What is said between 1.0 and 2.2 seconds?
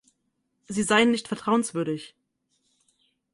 nicht vertrauenswürdig.